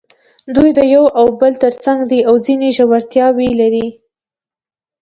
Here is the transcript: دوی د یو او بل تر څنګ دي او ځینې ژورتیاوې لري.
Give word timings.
دوی 0.55 0.69
د 0.77 0.79
یو 0.95 1.05
او 1.19 1.25
بل 1.39 1.53
تر 1.63 1.73
څنګ 1.83 1.99
دي 2.11 2.19
او 2.29 2.33
ځینې 2.45 2.69
ژورتیاوې 2.77 3.49
لري. 3.61 3.87